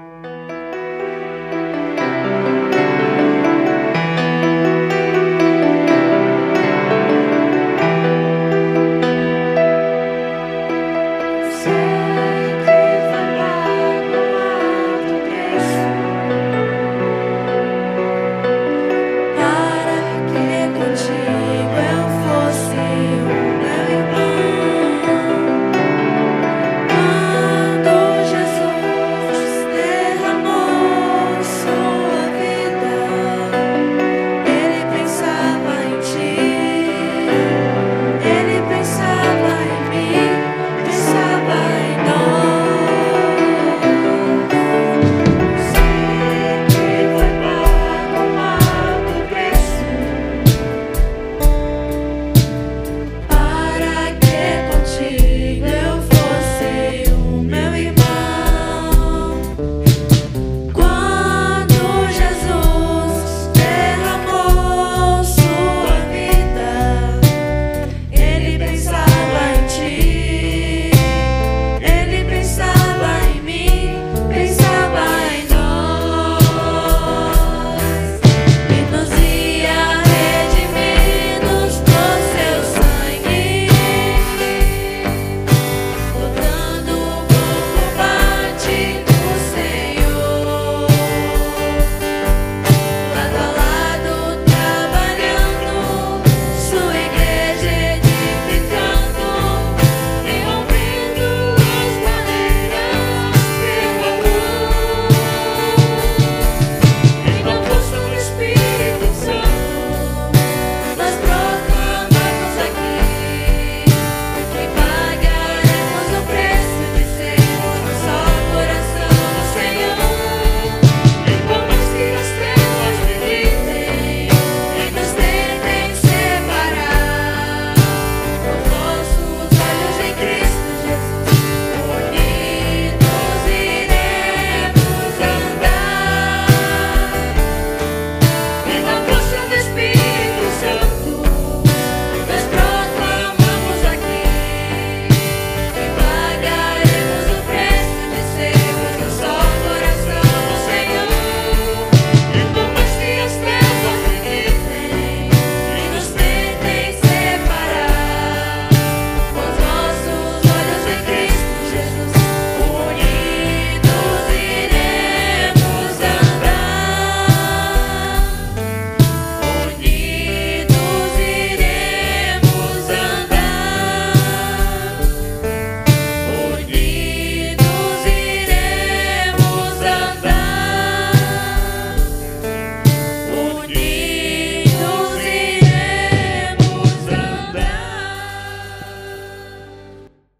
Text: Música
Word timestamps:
Música 0.00 0.47